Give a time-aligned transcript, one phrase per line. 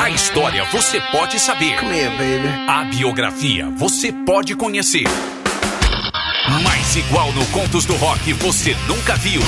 [0.00, 1.74] A história você pode saber.
[1.74, 2.48] Here.
[2.66, 5.04] A biografia você pode conhecer.
[6.64, 9.42] Mas igual no Contos do Rock você nunca viu.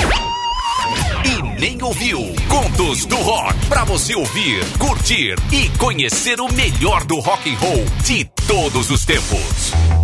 [1.25, 2.19] E nem ouviu.
[2.47, 3.65] Contos do Rock.
[3.65, 9.03] Pra você ouvir, curtir e conhecer o melhor do rock and roll de todos os
[9.05, 10.02] tempos.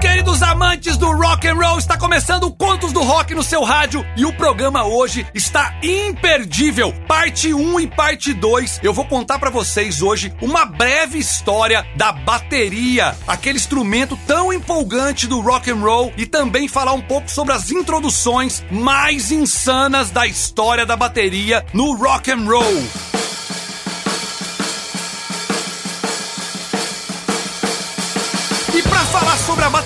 [0.00, 1.76] Queridos amantes do rock and roll!
[1.76, 6.92] Está começando Contos do Rock no seu rádio e o programa hoje está imperdível.
[7.08, 8.80] Parte 1 e parte 2.
[8.84, 15.26] Eu vou contar para vocês hoje uma breve história da bateria, aquele instrumento tão empolgante
[15.26, 20.28] do rock and roll e também falar um pouco sobre as introduções mais insanas da
[20.28, 23.27] história da bateria no rock and roll.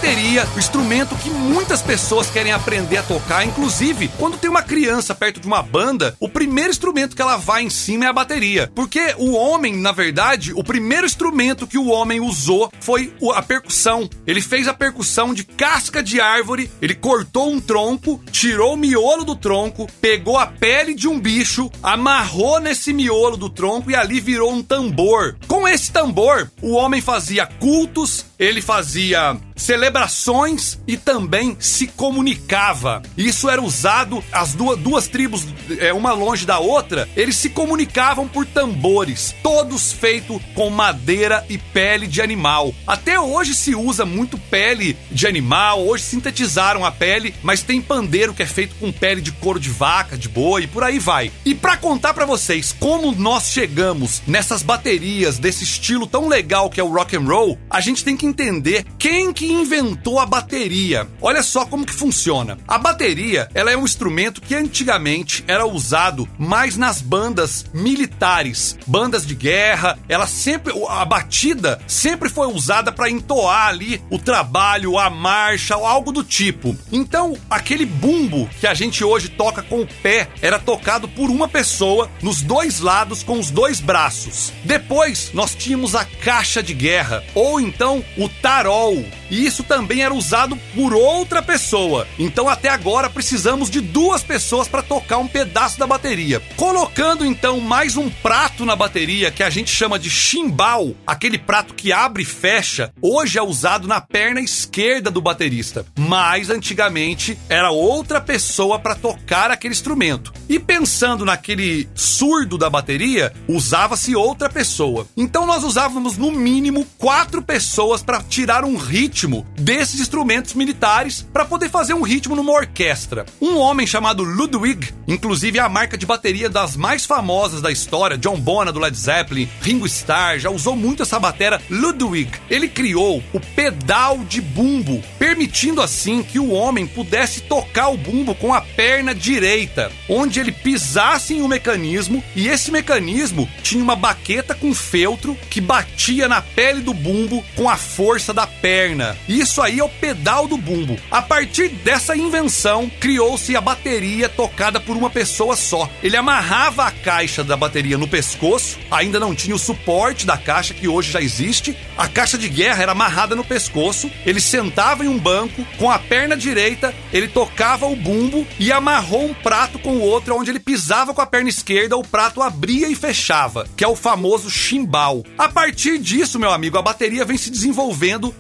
[0.02, 5.14] Bateria, o instrumento que muitas pessoas querem aprender a tocar, inclusive quando tem uma criança
[5.14, 8.68] perto de uma banda, o primeiro instrumento que ela vai em cima é a bateria.
[8.74, 14.10] Porque o homem, na verdade, o primeiro instrumento que o homem usou foi a percussão.
[14.26, 19.24] Ele fez a percussão de casca de árvore, ele cortou um tronco, tirou o miolo
[19.24, 24.18] do tronco, pegou a pele de um bicho, amarrou nesse miolo do tronco e ali
[24.18, 25.36] virou um tambor.
[25.46, 33.00] Com esse tambor, o homem fazia cultos, ele fazia celebrações e também se comunicava.
[33.16, 35.46] Isso era usado, as duas, duas tribos,
[35.78, 41.56] é, uma longe da outra, eles se comunicavam por tambores, todos feitos com madeira e
[41.56, 42.74] pele de animal.
[42.84, 48.34] Até hoje se usa muito pele de animal, hoje sintetizaram a pele, mas tem pandeiro
[48.34, 51.30] que é feito com pele de couro de vaca, de boi, por aí vai.
[51.44, 56.80] E pra contar pra vocês como nós chegamos nessas baterias desse estilo tão legal que
[56.80, 61.06] é o rock and roll, a gente tem que entender quem que inventou a bateria.
[61.20, 62.56] Olha só como que funciona.
[62.66, 69.26] A bateria, ela é um instrumento que antigamente era usado mais nas bandas militares, bandas
[69.26, 69.98] de guerra.
[70.08, 76.10] Ela sempre a batida sempre foi usada para entoar ali o trabalho, a marcha, algo
[76.10, 76.76] do tipo.
[76.90, 81.48] Então, aquele bumbo que a gente hoje toca com o pé era tocado por uma
[81.48, 84.52] pessoa nos dois lados com os dois braços.
[84.64, 89.04] Depois, nós tínhamos a caixa de guerra ou então o tarol.
[89.30, 92.06] E isso também era usado por outra pessoa.
[92.18, 96.40] Então até agora precisamos de duas pessoas para tocar um pedaço da bateria.
[96.56, 101.74] Colocando então mais um prato na bateria que a gente chama de chimbal, aquele prato
[101.74, 105.86] que abre e fecha, hoje é usado na perna esquerda do baterista.
[105.98, 110.32] Mas antigamente era outra pessoa para tocar aquele instrumento.
[110.48, 115.06] E pensando naquele surdo da bateria, usava-se outra pessoa.
[115.16, 121.44] Então nós usávamos no mínimo quatro pessoas para tirar um ritmo desses instrumentos militares para
[121.44, 123.24] poder fazer um ritmo numa orquestra.
[123.40, 128.18] Um homem chamado Ludwig, inclusive é a marca de bateria das mais famosas da história,
[128.18, 132.30] John Bonham do Led Zeppelin, Ringo Starr, já usou muito essa batera Ludwig.
[132.50, 138.34] Ele criou o pedal de bumbo, permitindo assim que o homem pudesse tocar o bumbo
[138.34, 143.96] com a perna direita, onde ele pisasse em um mecanismo e esse mecanismo tinha uma
[143.96, 149.16] baqueta com feltro que batia na pele do bumbo com a força da perna.
[149.28, 150.98] Isso aí é o pedal do bumbo.
[151.10, 155.90] A partir dessa invenção, criou-se a bateria tocada por uma pessoa só.
[156.02, 160.72] Ele amarrava a caixa da bateria no pescoço, ainda não tinha o suporte da caixa
[160.72, 161.76] que hoje já existe.
[161.96, 165.98] A caixa de guerra era amarrada no pescoço, ele sentava em um banco, com a
[165.98, 170.60] perna direita, ele tocava o bumbo e amarrou um prato com o outro, onde ele
[170.60, 175.22] pisava com a perna esquerda, o prato abria e fechava, que é o famoso chimbal.
[175.36, 177.81] A partir disso, meu amigo, a bateria vem se desenvolvendo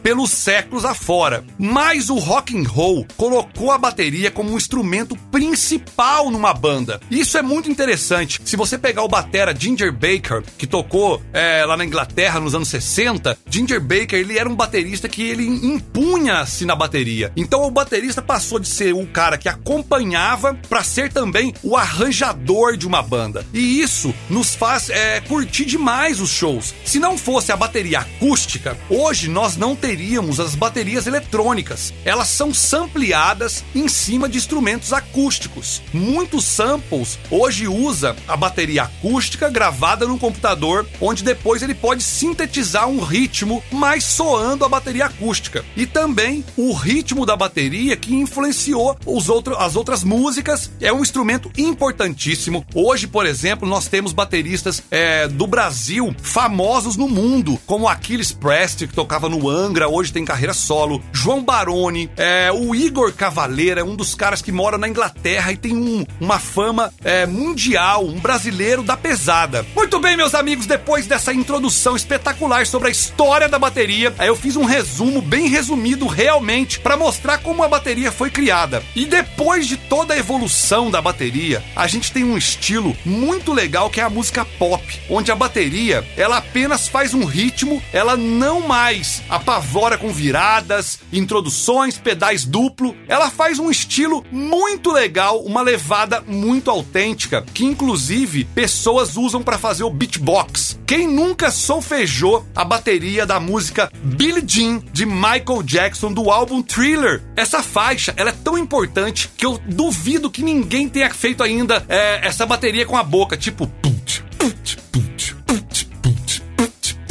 [0.02, 1.44] pelos séculos afora.
[1.58, 7.00] Mas o rock and roll colocou a bateria como um instrumento principal numa banda.
[7.10, 8.40] Isso é muito interessante.
[8.44, 12.68] Se você pegar o batera Ginger Baker, que tocou é, lá na Inglaterra nos anos
[12.68, 17.32] 60, Ginger Baker ele era um baterista que ele impunha-se na bateria.
[17.36, 22.76] Então o baterista passou de ser o cara que acompanhava para ser também o arranjador
[22.76, 23.44] de uma banda.
[23.52, 26.74] E isso nos faz é, curtir demais os shows.
[26.84, 31.92] Se não fosse a bateria acústica, hoje nós não teríamos as baterias eletrônicas.
[32.04, 35.82] Elas são sampleadas em cima de instrumentos acústicos.
[35.92, 42.88] Muitos samples hoje usa a bateria acústica gravada no computador, onde depois ele pode sintetizar
[42.88, 45.64] um ritmo mais soando a bateria acústica.
[45.76, 51.00] E também o ritmo da bateria que influenciou os outro, as outras músicas é um
[51.00, 52.64] instrumento importantíssimo.
[52.74, 58.86] Hoje, por exemplo, nós temos bateristas é, do Brasil famosos no mundo, como Aquiles Prest,
[58.86, 63.80] que tocava no Angra, hoje tem carreira carreira solo, João Baroni, é, o Igor Cavaleira,
[63.80, 68.04] é um dos caras que mora na Inglaterra e tem um, uma fama é, mundial,
[68.04, 69.64] um brasileiro da pesada.
[69.76, 74.56] Muito bem, meus amigos, depois dessa introdução espetacular sobre a história da bateria, eu fiz
[74.56, 78.82] um resumo bem resumido realmente para mostrar como a bateria foi criada.
[78.96, 83.88] E depois de toda a evolução da bateria, a gente tem um estilo muito legal
[83.88, 88.66] que é a música pop, onde a bateria ela apenas faz um ritmo, ela não
[88.66, 96.22] mais apavora com viradas, introduções, pedais duplo, ela faz um estilo muito legal, uma levada
[96.26, 100.78] muito autêntica, que inclusive pessoas usam para fazer o beatbox.
[100.86, 107.22] Quem nunca solfejou a bateria da música Billie Jean de Michael Jackson do álbum Thriller?
[107.36, 112.26] Essa faixa ela é tão importante que eu duvido que ninguém tenha feito ainda é,
[112.26, 113.66] essa bateria com a boca, tipo.
[113.66, 114.81] Put, put,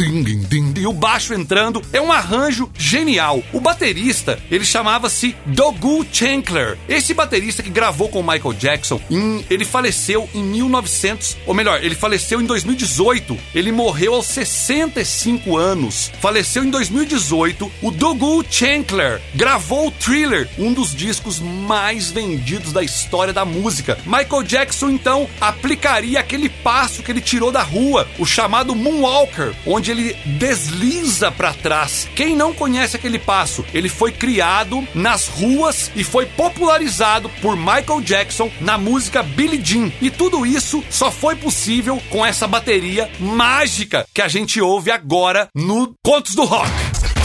[0.01, 3.43] e o baixo entrando é um arranjo genial.
[3.53, 6.75] O baterista, ele chamava-se Dogu Chankler.
[6.89, 11.83] Esse baterista que gravou com o Michael Jackson, em, ele faleceu em 1900, ou melhor,
[11.83, 13.37] ele faleceu em 2018.
[13.53, 16.11] Ele morreu aos 65 anos.
[16.19, 17.71] Faleceu em 2018.
[17.83, 23.99] O Dogu Chankler gravou o Thriller, um dos discos mais vendidos da história da música.
[24.05, 29.90] Michael Jackson então aplicaria aquele passo que ele tirou da rua, o chamado Moonwalker, onde
[29.91, 32.07] ele desliza para trás.
[32.15, 38.01] Quem não conhece aquele passo, ele foi criado nas ruas e foi popularizado por Michael
[38.01, 39.91] Jackson na música Billie Jean.
[40.01, 45.49] E tudo isso só foi possível com essa bateria mágica que a gente ouve agora
[45.53, 46.71] no Contos do Rock.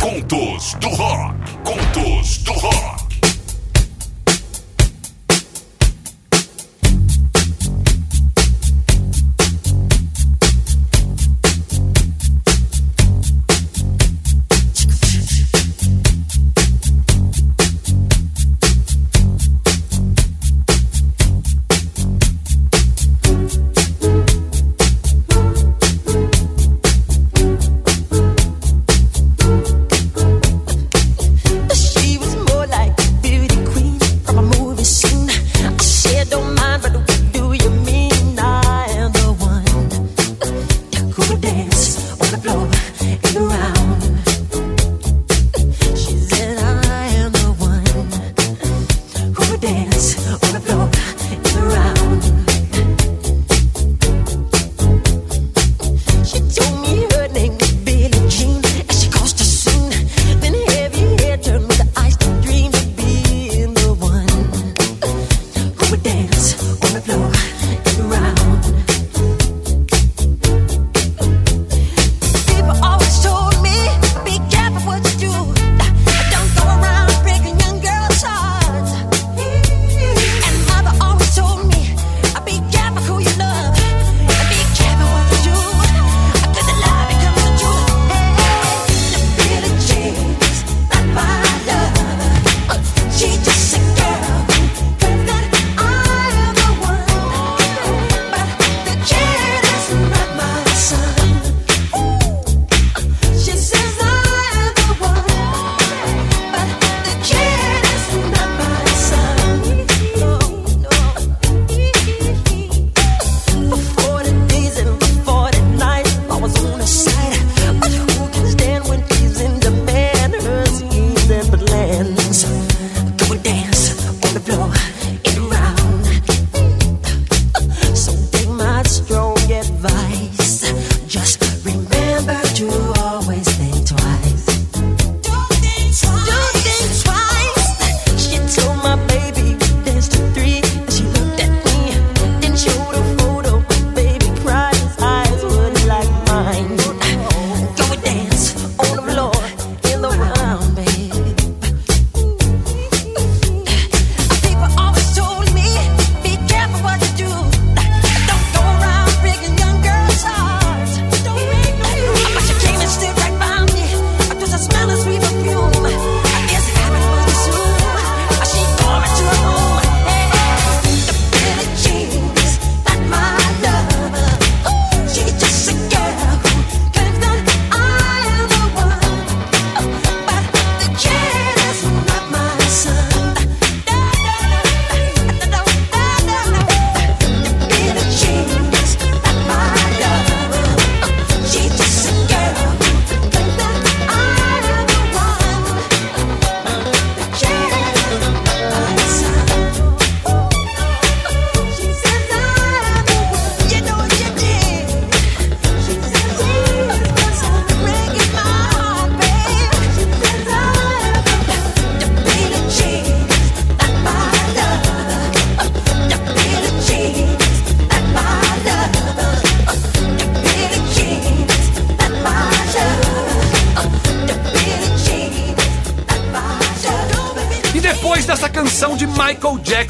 [0.01, 1.35] Contos do Rock.
[1.65, 2.75] Contos do Rock.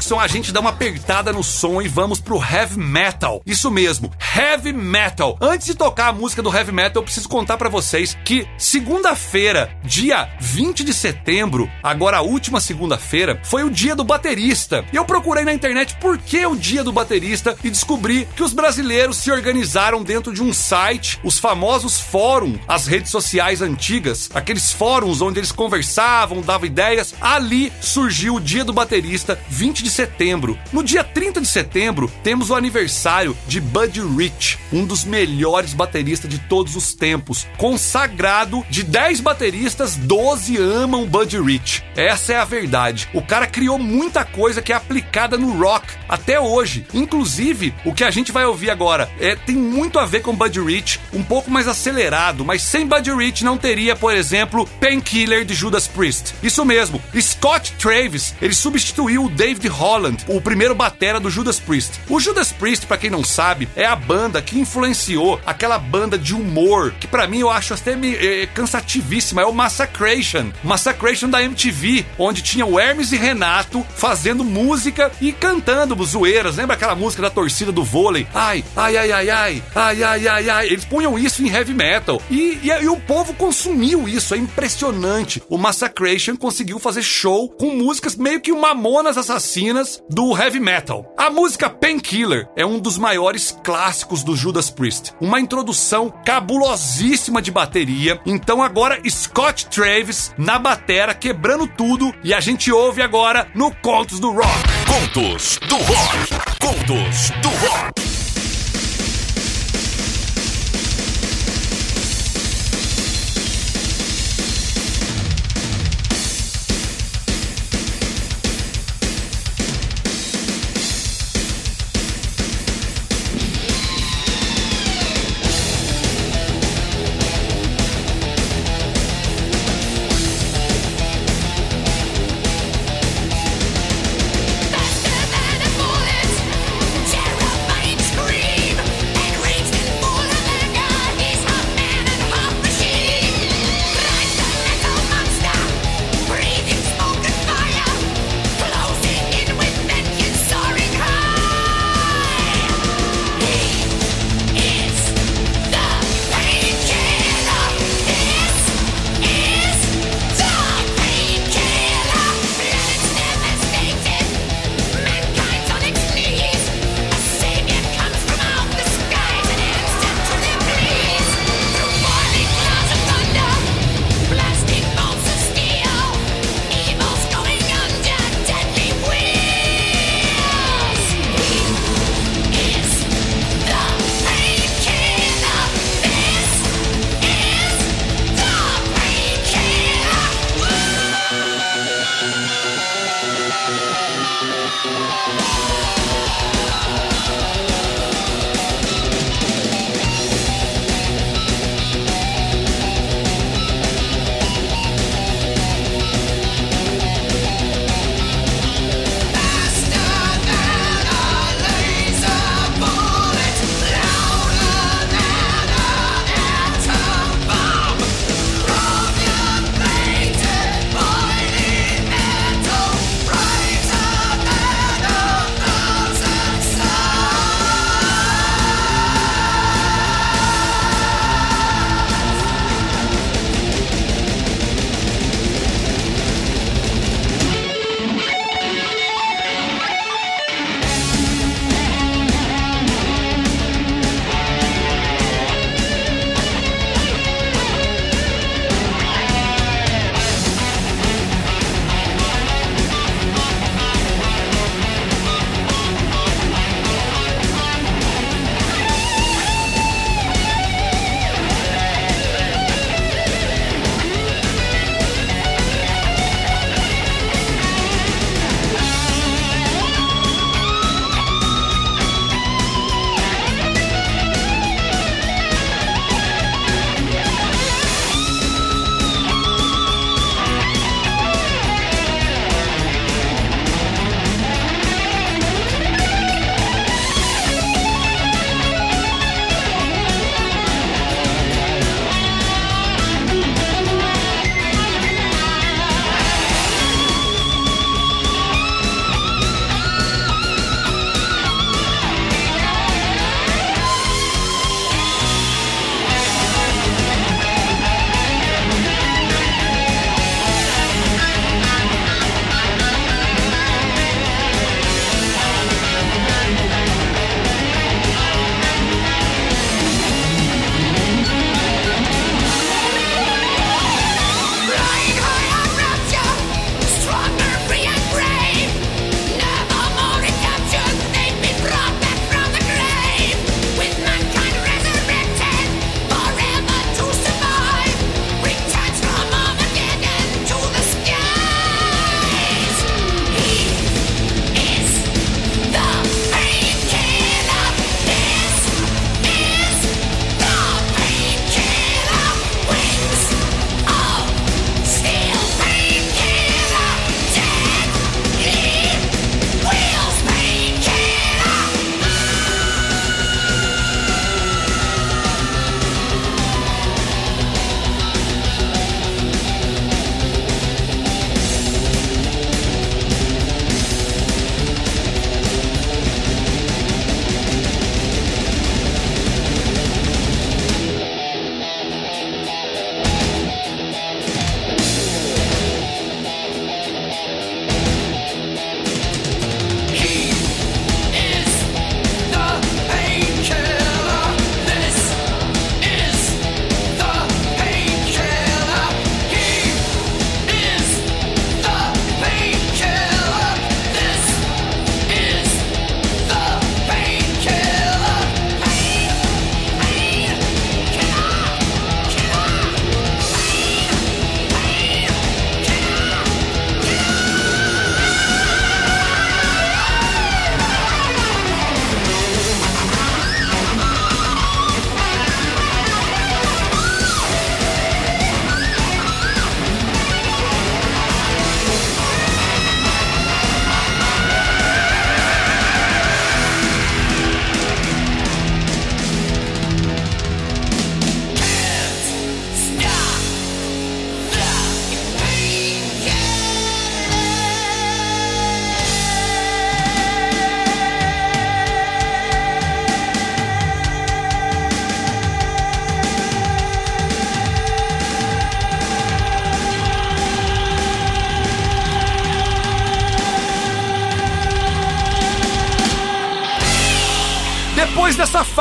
[0.07, 3.41] Jackson, a gente dá uma apertada no som e vamos pro heavy metal.
[3.45, 5.35] Isso mesmo, heavy metal.
[5.41, 9.75] Antes de tocar a música do heavy metal, eu preciso contar para vocês que segunda-feira,
[9.83, 14.85] dia 20 de setembro, agora a última segunda-feira, foi o dia do baterista.
[14.93, 18.53] E eu procurei na internet por que o dia do baterista e descobri que os
[18.53, 24.71] brasileiros se organizaram dentro de um site, os famosos fóruns, as redes sociais antigas, aqueles
[24.71, 27.15] fóruns onde eles conversavam, davam ideias.
[27.19, 30.55] Ali surgiu o dia do baterista, 20 de setembro.
[30.71, 34.26] No dia 30 de setembro, temos o aniversário de Buddy Rich,
[34.71, 37.47] um dos melhores bateristas de todos os tempos.
[37.57, 41.83] Consagrado de 10 bateristas, 12 amam Buddy Rich.
[41.95, 43.07] Essa é a verdade.
[43.13, 46.85] O cara criou muita coisa que é aplicada no rock até hoje.
[46.93, 50.59] Inclusive, o que a gente vai ouvir agora é, tem muito a ver com Buddy
[50.59, 55.53] Rich, um pouco mais acelerado, mas sem Buddy Rich não teria, por exemplo, Painkiller de
[55.53, 56.35] Judas Priest.
[56.43, 61.99] Isso mesmo, Scott Travis, ele substituiu o David Holland, o primeiro batera do Judas Priest.
[62.09, 66.33] O Judas Priest, para quem não sabe, é a banda que influenciou aquela banda de
[66.33, 70.51] humor, que para mim eu acho até é, cansativíssima, é o Massacration.
[70.63, 76.57] Massacration da MTV, onde tinha o Hermes e Renato fazendo música e cantando zoeiras.
[76.57, 78.27] Lembra aquela música da torcida do vôlei?
[78.33, 80.67] Ai, ai, ai, ai, ai, ai, ai, ai, ai.
[80.67, 82.21] Eles punham isso em heavy metal.
[82.29, 85.43] E, e, e o povo consumiu isso, é impressionante.
[85.49, 91.13] O Massacration conseguiu fazer show com músicas meio que mamonas assassinas do heavy metal.
[91.17, 95.13] A música Painkiller é um dos maiores clássicos do Judas Priest.
[95.19, 98.19] Uma introdução cabulosíssima de bateria.
[98.25, 104.19] Então agora Scott Travis na batera quebrando tudo e a gente ouve agora no Contos
[104.19, 104.47] do Rock.
[104.85, 106.57] Contos do Rock.
[106.59, 108.26] Contos do Rock.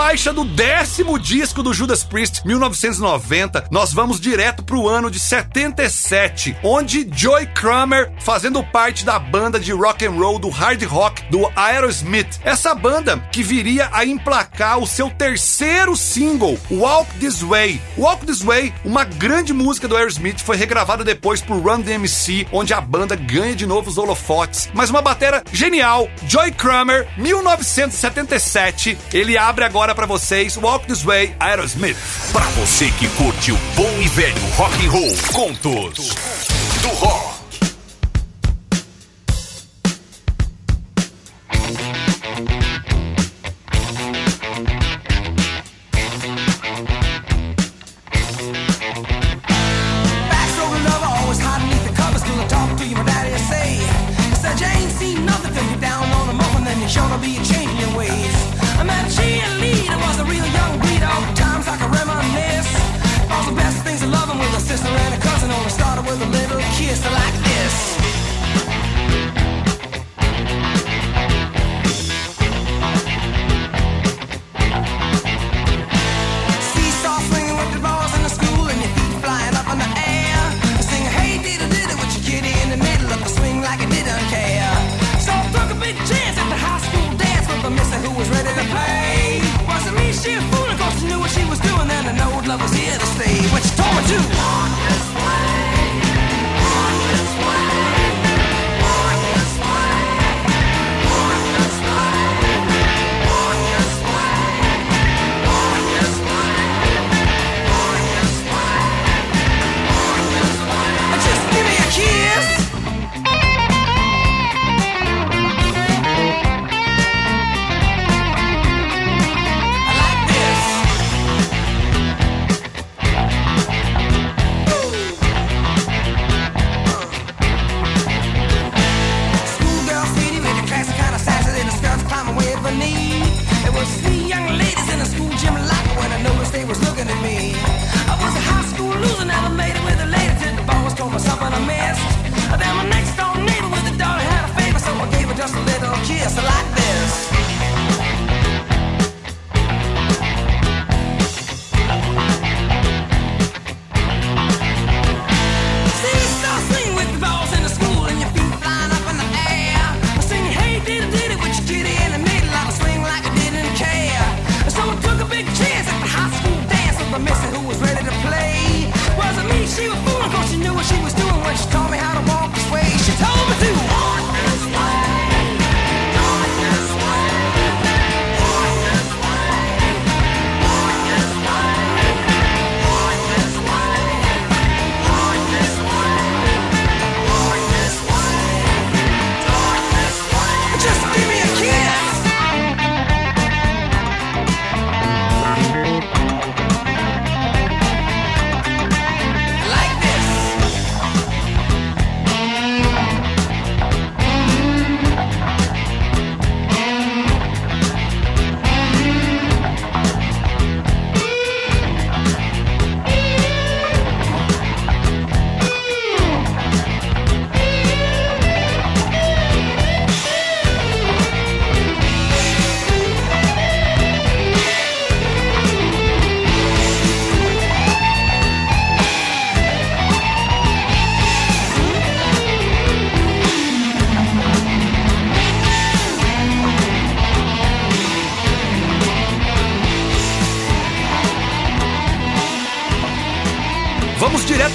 [0.07, 6.57] Faixa do décimo disco do Judas Priest, 1990, nós vamos direto pro ano de 77,
[6.63, 11.51] onde Joey Kramer, fazendo parte da banda de rock and roll do hard rock do
[11.57, 17.83] Aerosmith, essa banda que viria a emplacar o seu terceiro single, Walk This Way.
[17.99, 22.73] Walk This Way, uma grande música do Aerosmith, foi regravada depois por Run DMC, onde
[22.73, 24.69] a banda ganha de novo os holofotes.
[24.73, 28.97] Mas uma batera genial, Joey Kramer, 1977.
[29.13, 31.97] Ele abre agora para vocês Walk This Way, Aerosmith.
[32.33, 36.15] Para você que curte o bom e velho rock and roll, contos
[36.83, 37.46] do rock.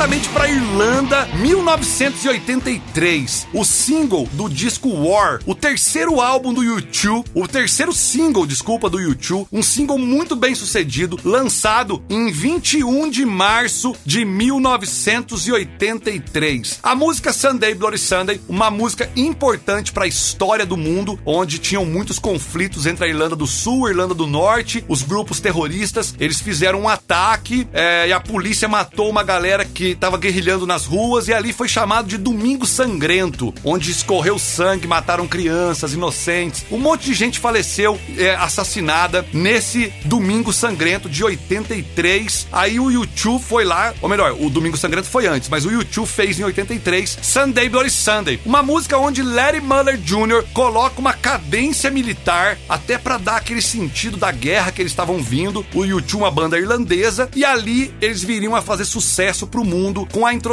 [0.02, 0.48] Diretamente para
[0.82, 3.48] Irlanda, 1983.
[3.54, 8.98] O single do disco War, o terceiro álbum do U2, o terceiro single, desculpa, do
[8.98, 16.80] U2, um single muito bem sucedido, lançado em 21 de março de 1983.
[16.82, 21.86] A música Sunday Bloody Sunday, uma música importante para a história do mundo, onde tinham
[21.86, 26.42] muitos conflitos entre a Irlanda do Sul a Irlanda do Norte, os grupos terroristas, eles
[26.42, 31.28] fizeram um ataque é, e a polícia matou uma galera que tava guerrilhando nas ruas
[31.28, 36.66] e ali foi chamado de Domingo Sangrento, onde escorreu sangue, mataram crianças, inocentes.
[36.72, 42.48] Um monte de gente faleceu é, assassinada nesse Domingo Sangrento de 83.
[42.54, 46.08] Aí o YouTube foi lá, ou melhor, o Domingo Sangrento foi antes, mas o YouTube
[46.08, 50.46] fez em 83 Sunday Bloody Sunday, uma música onde Larry Muller Jr.
[50.54, 55.66] coloca uma cadência militar até para dar aquele sentido da guerra que eles estavam vindo.
[55.74, 60.26] O YouTube, uma banda irlandesa, e ali eles viriam a fazer sucesso pro mundo com
[60.26, 60.51] a introdução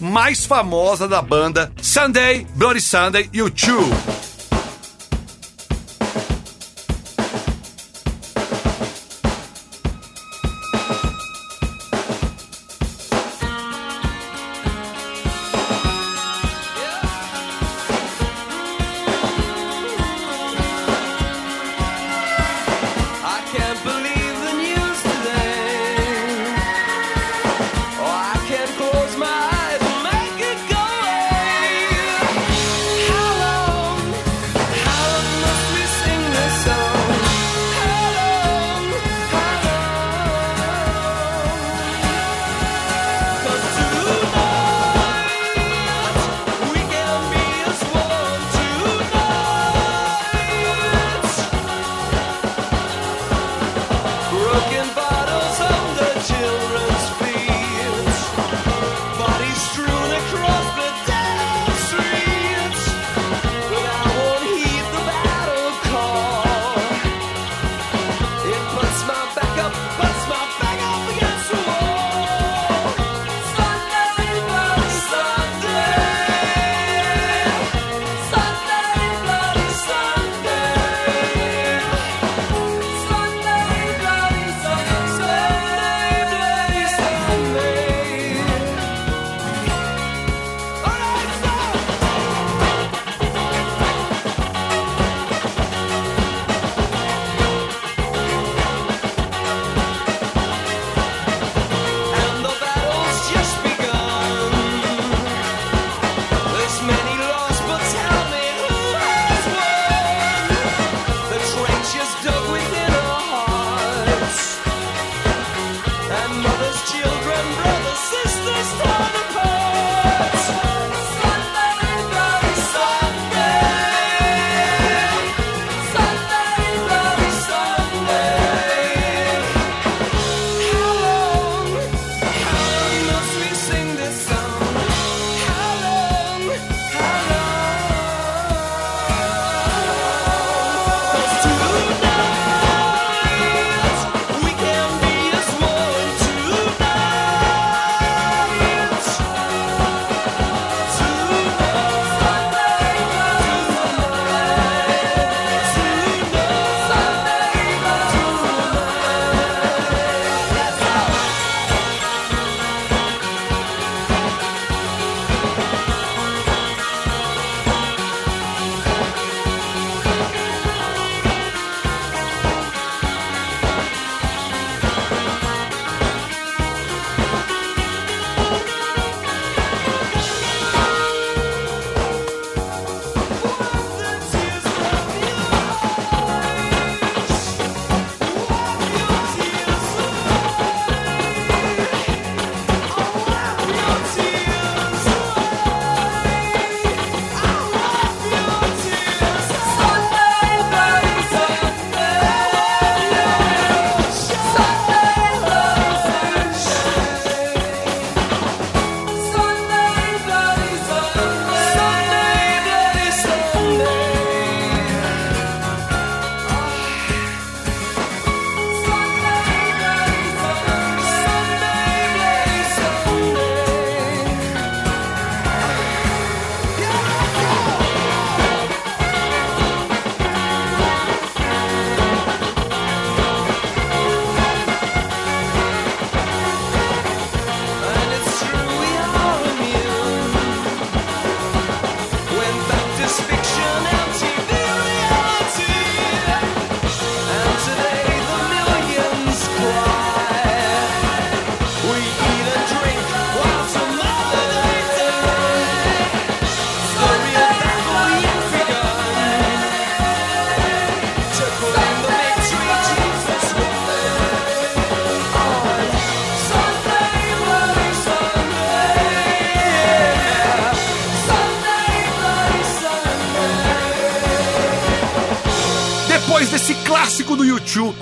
[0.00, 3.92] mais famosa da banda, Sunday Bloody Sunday YouTube.
[3.92, 4.21] clássico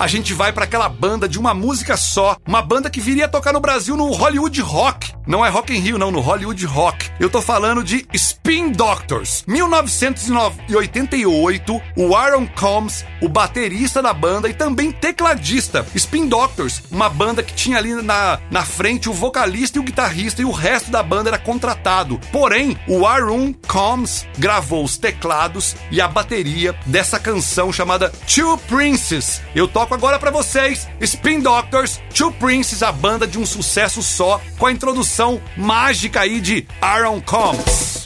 [0.00, 3.52] a gente vai para aquela banda de uma música só, uma banda que viria tocar
[3.52, 5.12] no Brasil no Hollywood Rock.
[5.26, 7.10] Não é Rock in Rio, não, no Hollywood Rock.
[7.20, 9.44] Eu tô falando de Spin Doctors.
[9.46, 15.86] 1988, o Aaron Combs, o baterista da banda e também tecladista.
[15.94, 20.42] Spin Doctors, uma banda que tinha ali na, na frente o vocalista e o guitarrista
[20.42, 22.20] e o resto da banda era contratado.
[22.32, 29.42] Porém, o Aaron Combs gravou os teclados e a bateria dessa canção chamada Two Princes.
[29.54, 34.40] Eu toco agora para vocês Spin Doctors, Two Princes, a banda de um sucesso só,
[34.58, 37.99] com a introdução mágica aí de Aaron Combs.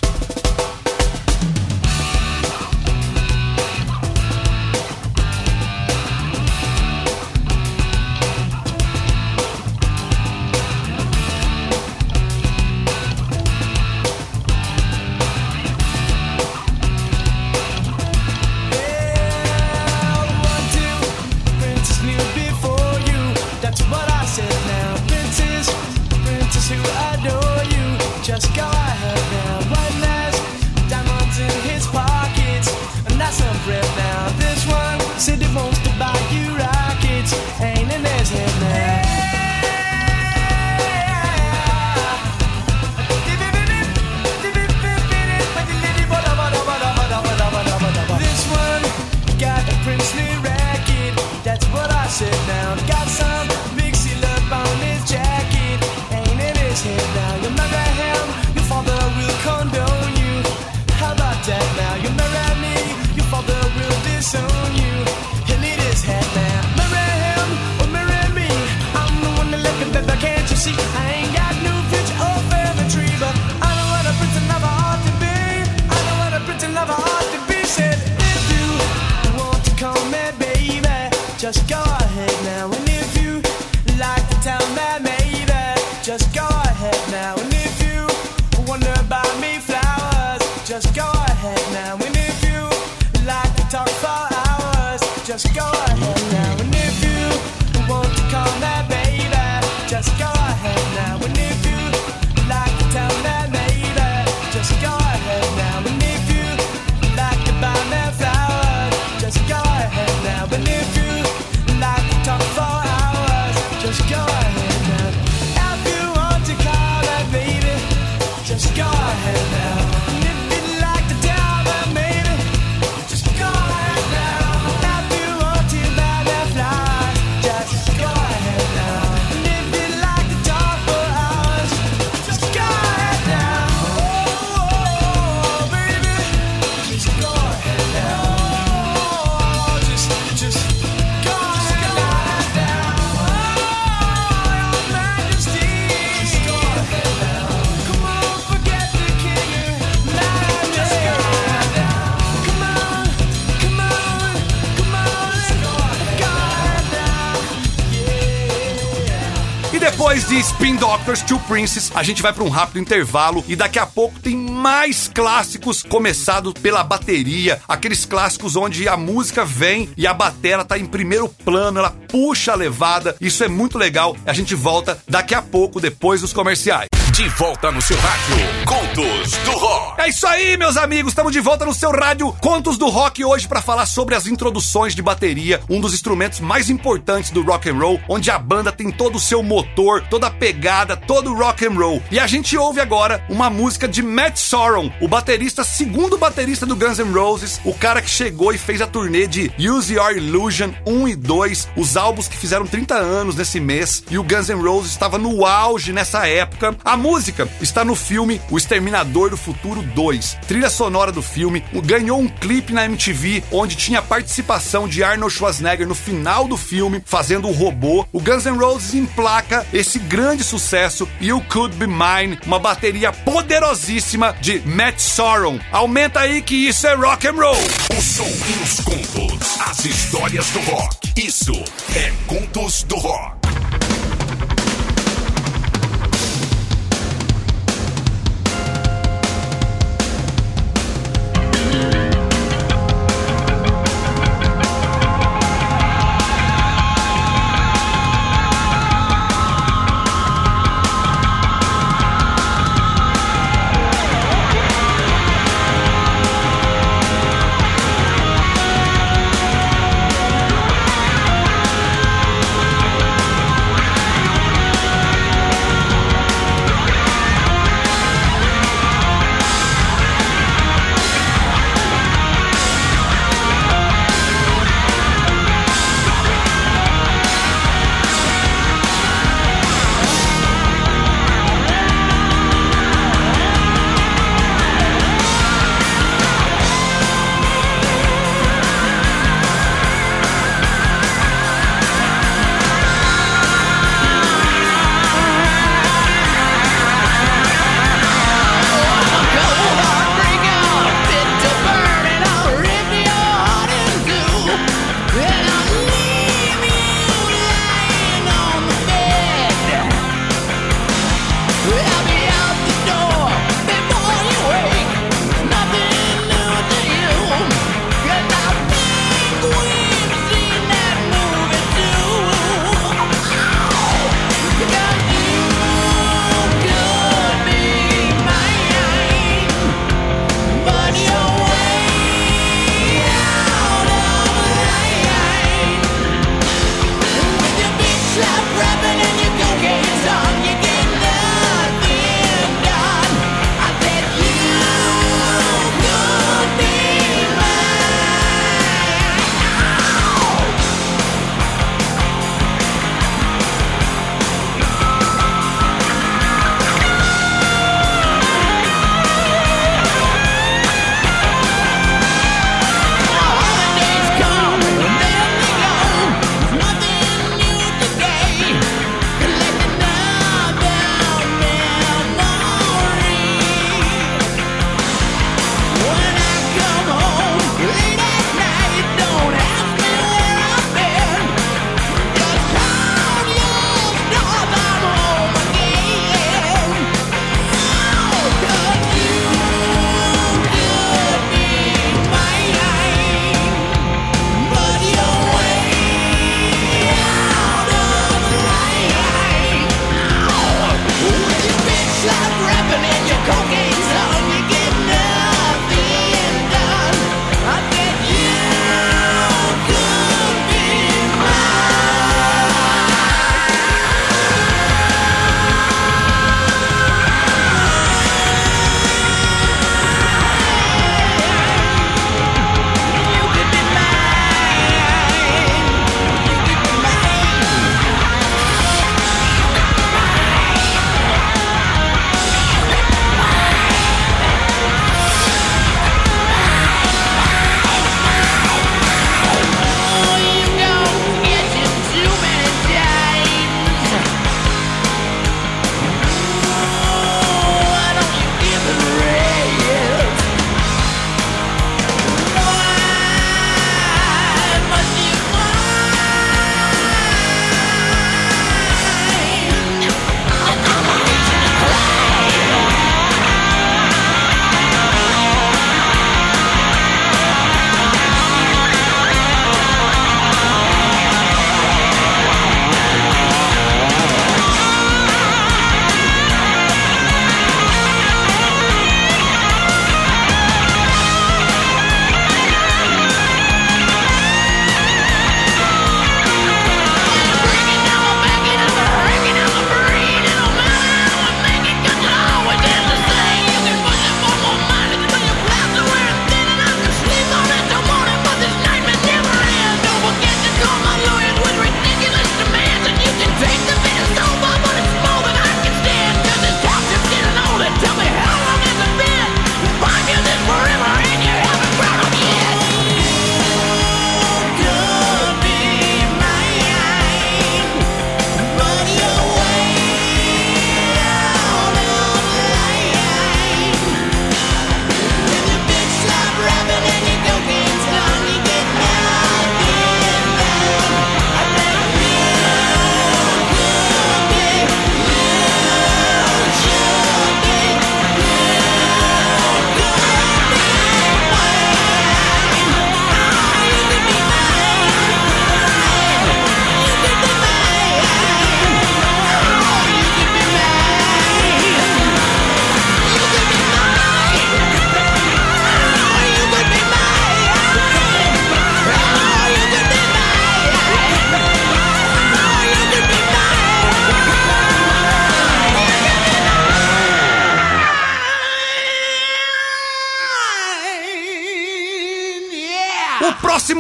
[161.05, 161.93] Doctors, Two Princes.
[161.95, 166.55] A gente vai para um rápido intervalo e daqui a pouco tem mais clássicos, começado
[166.55, 171.79] pela bateria, aqueles clássicos onde a música vem e a batera tá em primeiro plano,
[171.79, 173.15] ela puxa a levada.
[173.21, 174.17] Isso é muito legal.
[174.25, 176.89] A gente volta daqui a pouco, depois dos comerciais.
[177.15, 180.01] De volta no seu rádio, Contos do Rock.
[180.01, 181.13] É isso aí, meus amigos.
[181.13, 184.97] Estamos de volta no seu rádio Contos do Rock hoje para falar sobre as introduções
[184.97, 188.91] de bateria, um dos instrumentos mais importantes do rock and roll, onde a banda tem
[188.91, 192.03] todo o seu motor, toda a pegada, todo o rock and roll.
[192.11, 196.75] E a gente ouve agora uma música de Matt Sorum, o baterista, segundo baterista do
[196.75, 200.73] Guns N' Roses, o cara que chegou e fez a turnê de Use Your Illusion
[200.85, 204.61] 1 e 2, os álbuns que fizeram 30 anos nesse mês, e o Guns N'
[204.61, 206.77] Roses estava no auge nessa época.
[206.85, 210.39] A música está no filme O Exterminador do Futuro 2.
[210.49, 215.35] Trilha sonora do filme ganhou um clipe na MTV onde tinha a participação de Arnold
[215.35, 218.07] Schwarzenegger no final do filme fazendo o robô.
[218.11, 224.35] O Guns N' Roses emplaca esse grande sucesso You Could Be Mine, uma bateria poderosíssima
[224.41, 225.61] de Matt Sorum.
[225.71, 227.63] Aumenta aí que isso é rock and roll.
[227.99, 231.13] O som e os contos, as histórias do rock.
[231.17, 231.53] Isso
[231.95, 233.94] é Contos do Rock.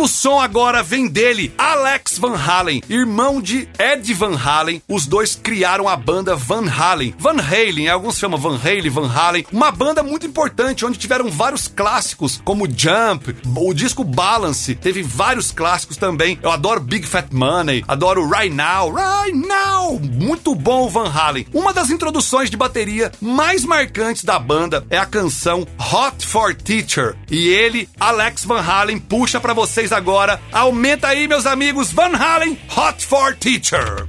[0.04, 4.82] Próximo som agora vem dele, Alex Van Halen, irmão de Ed Van Halen.
[4.88, 7.14] Os dois criaram a banda Van Halen.
[7.18, 9.46] Van Halen, alguns chamam Van Halen, Van Halen.
[9.52, 15.50] Uma banda muito importante, onde tiveram vários clássicos, como Jump, o disco Balance, teve vários
[15.50, 16.38] clássicos também.
[16.42, 19.98] Eu adoro Big Fat Money, adoro Right Now, Right Now.
[20.00, 21.46] Muito bom o Van Halen.
[21.52, 27.16] Uma das introduções de bateria mais marcantes da banda é a canção Hot for Teacher.
[27.30, 30.40] E ele, Alex Van Halen, puxa para vocês agora.
[30.52, 34.06] Aumenta aí, meus amigos, Van Halen, Hot for Teacher.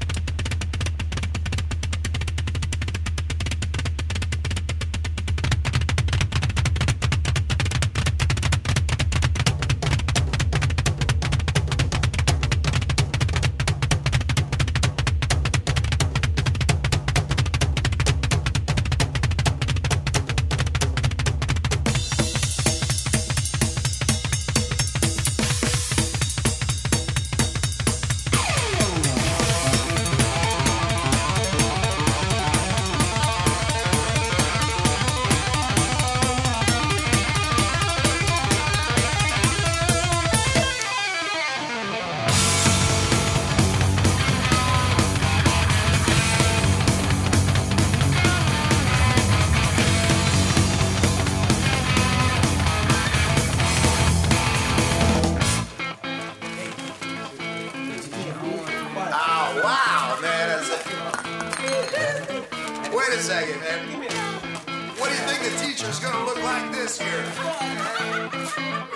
[65.85, 68.94] She's gonna look like this here.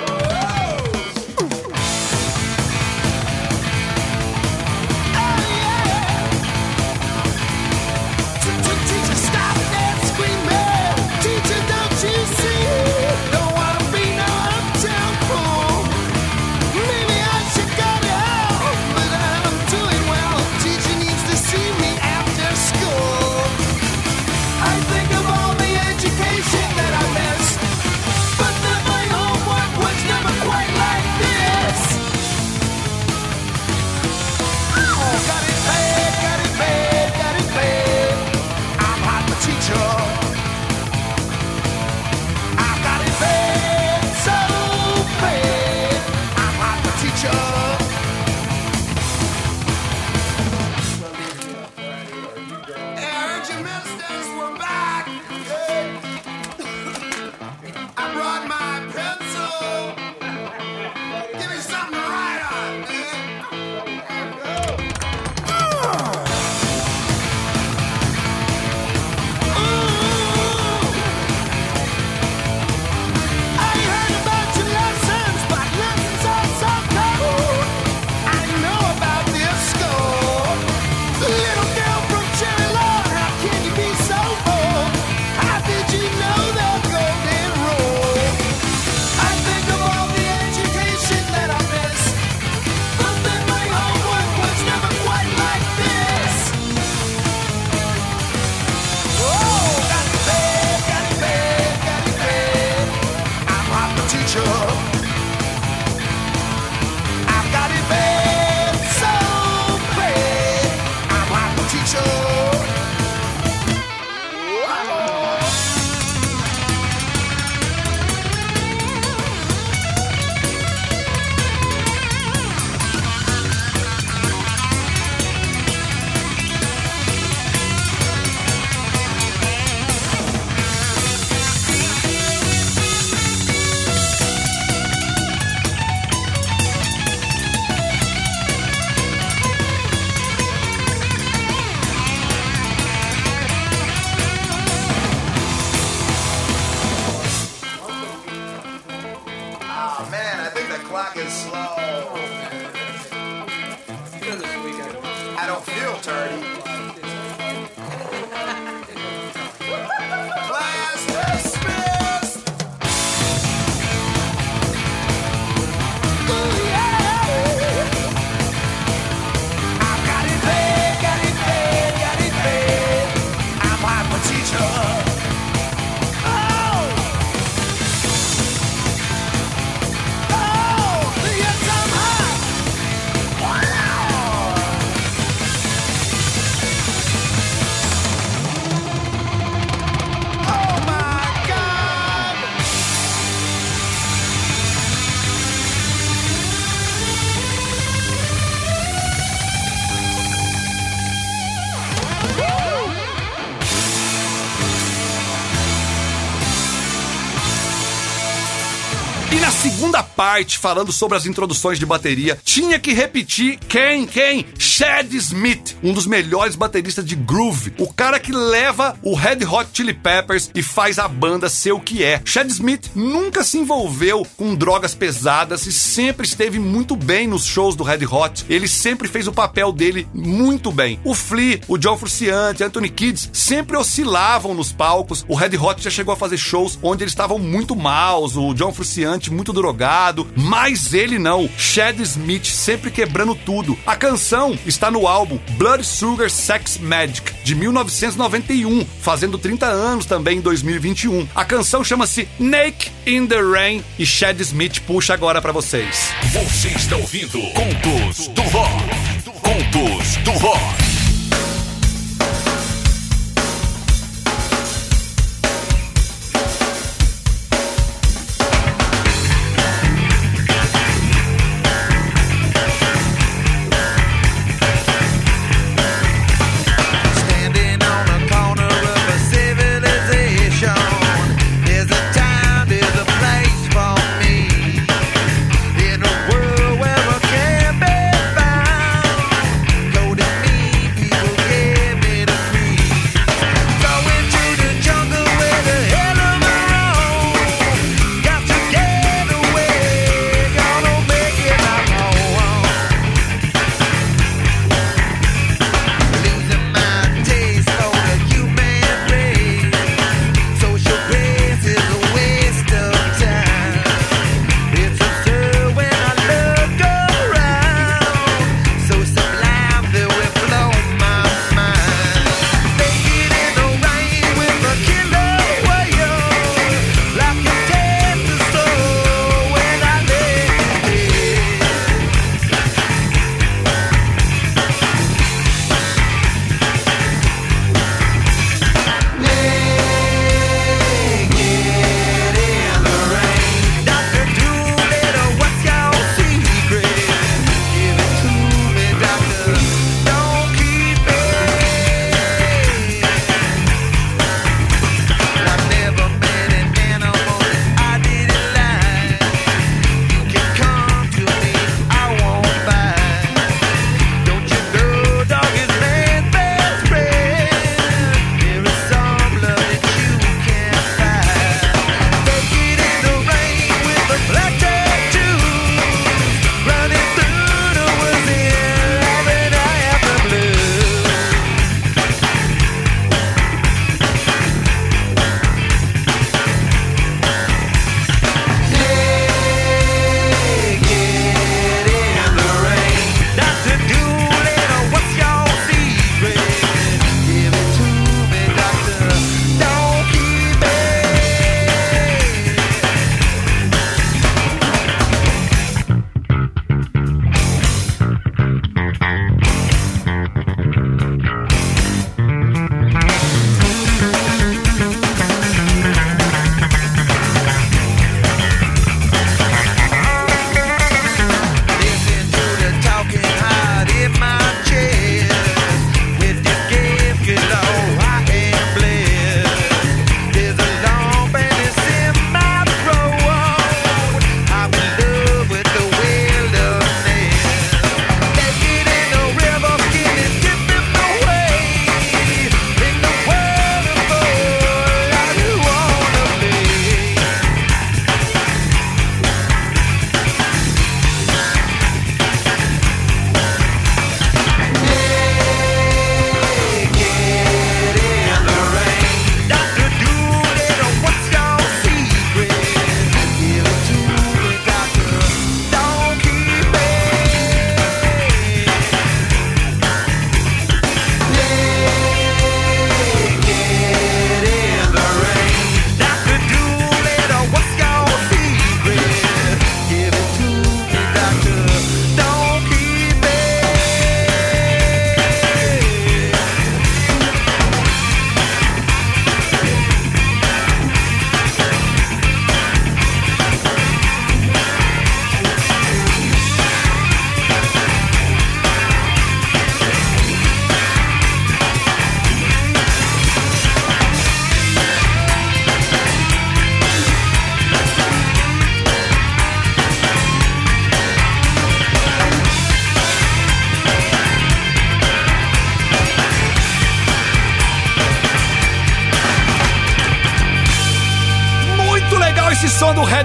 [209.59, 214.07] Segunda parte, falando sobre as introduções de bateria, tinha que repetir quem?
[214.07, 214.45] Quem?
[214.57, 217.73] Chad Smith, um dos melhores bateristas de groove.
[217.77, 221.79] O cara que leva o Red Hot Chili Peppers e faz a banda ser o
[221.81, 222.21] que é.
[222.23, 227.75] Chad Smith nunca se envolveu com drogas pesadas e sempre esteve muito bem nos shows
[227.75, 228.45] do Red Hot.
[228.49, 231.01] Ele sempre fez o papel dele muito bem.
[231.03, 235.25] O Flea, o John Frusciante, Anthony Kids sempre oscilavam nos palcos.
[235.27, 238.71] O Red Hot já chegou a fazer shows onde eles estavam muito maus, o John
[238.71, 241.49] Frusciante muito drogado, mas ele não.
[241.57, 243.77] Chad Smith sempre quebrando tudo.
[243.85, 250.37] A canção está no álbum Blood Sugar Sex Magic de 1991, fazendo 30 anos também
[250.37, 251.27] em 2021.
[251.35, 256.11] A canção chama-se Naked in the Rain e Chad Smith puxa agora para vocês.
[256.31, 259.29] Você está ouvindo Contos do Rock.
[259.41, 260.98] Contos do Rock.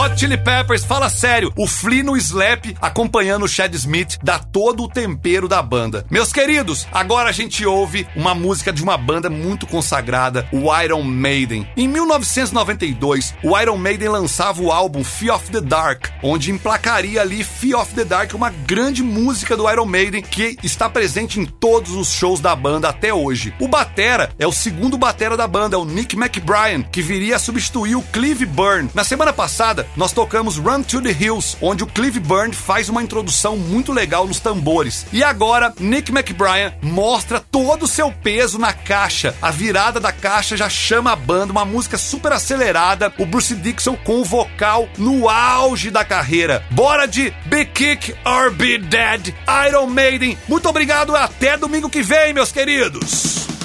[0.00, 4.84] Hot Chili Peppers, fala sério, o Flea no slap acompanhando o Chad Smith dá todo
[4.84, 6.06] o tempero da banda.
[6.10, 11.02] Meus queridos, agora a gente ouve uma música de uma banda muito consagrada, o Iron
[11.02, 11.68] Maiden.
[11.76, 17.44] Em 1992, o Iron Maiden lançava o álbum Fear of the Dark, onde emplacaria ali
[17.44, 21.92] Fear of the Dark, uma grande música do Iron Maiden que está presente em todos
[21.92, 23.52] os shows da banda até hoje.
[23.60, 27.38] O batera é o segundo batera da banda, é o Nick McBrien, que viria a
[27.38, 28.88] substituir o Clive Burn.
[28.94, 33.02] Na semana passada, nós tocamos Run to the Hills, onde o Clive Burn faz uma
[33.02, 35.06] introdução muito legal nos tambores.
[35.12, 39.34] E agora, Nick McBrien mostra todo o seu peso na caixa.
[39.40, 43.12] A virada da caixa já chama a banda, uma música super acelerada.
[43.18, 46.64] O Bruce Dixon com o vocal no auge da carreira.
[46.70, 49.34] Bora de Be Kick or Be Dead,
[49.68, 50.38] Iron Maiden.
[50.48, 53.59] Muito obrigado até domingo que vem, meus queridos.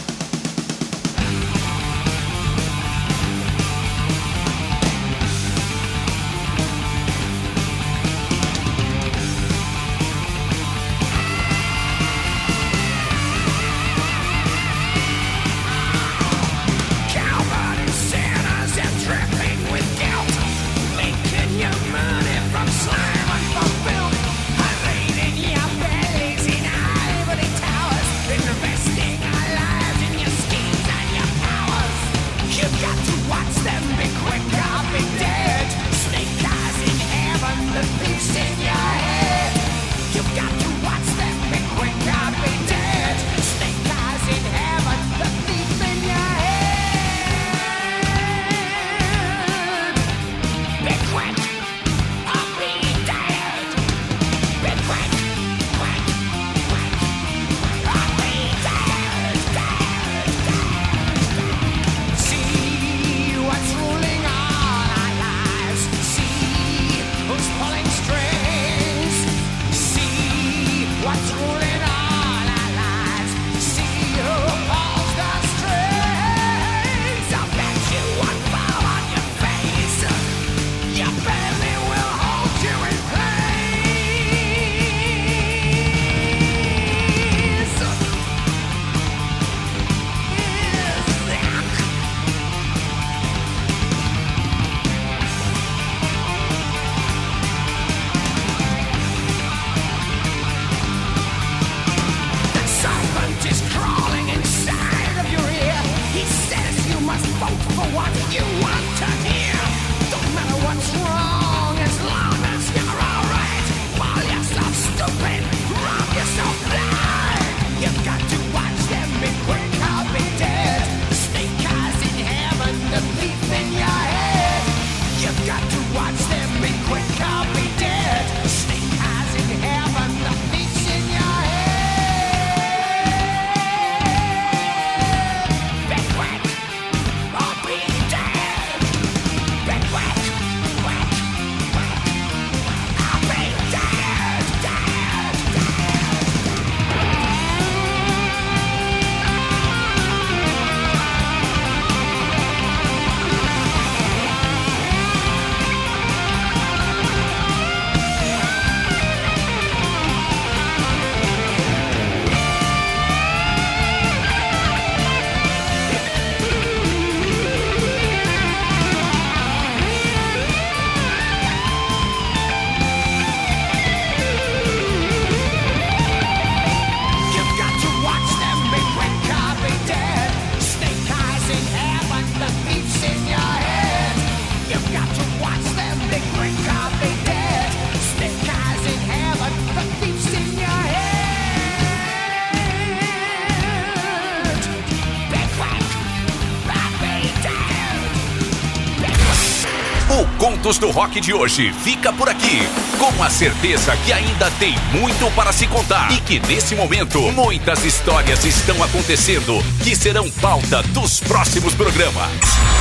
[200.66, 204.74] O Contos do Rock de hoje fica por aqui, com a certeza que ainda tem
[204.92, 210.82] muito para se contar e que nesse momento muitas histórias estão acontecendo que serão pauta
[210.82, 212.32] dos próximos programas.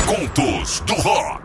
[0.07, 1.44] Contos do Rock.